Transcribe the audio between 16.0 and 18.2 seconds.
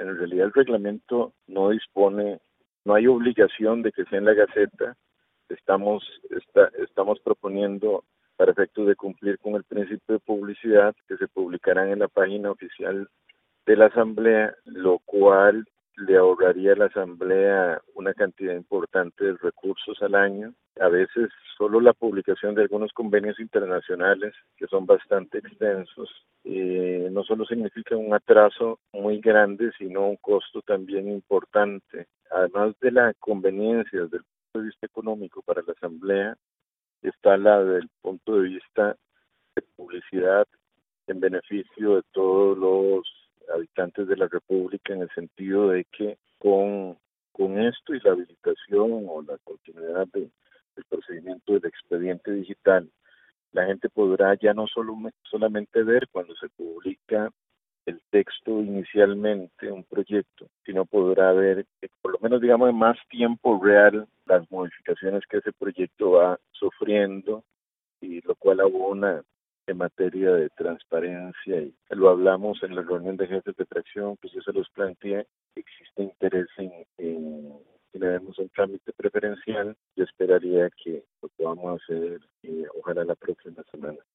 le ahorraría a la Asamblea una